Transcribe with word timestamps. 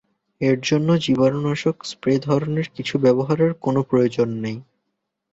এর 0.41 0.57
জন্য 0.61 0.89
জীবাণুনাশক 1.03 1.77
স্প্রে 1.83 2.13
ধরনের 2.19 2.67
কিছু 2.75 2.95
ব্যবহারের 2.97 3.51
কোনো 3.61 3.79
প্রয়োজন 3.89 4.29
নেই। 4.43 4.57